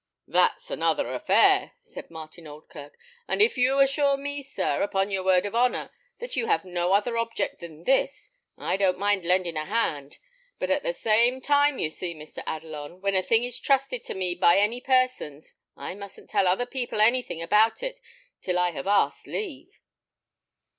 [0.27, 5.45] "That's another affair," said Martin Oldkirk; "and if you assure me, sir, upon your word
[5.45, 9.65] of honour, that you have no other object than this, I don't mind lending a
[9.65, 10.17] hand;
[10.57, 12.41] but at the same time you see, Mr.
[12.47, 16.65] Adelon, when a thing is trusted to me by any persons I mustn't tell other
[16.65, 17.99] people anything about it
[18.41, 19.79] till I have asked leave."